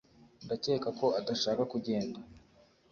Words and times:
Ndakeka 0.45 0.89
ko 0.99 1.05
adashaka 1.19 1.63
kugenda 1.71 2.19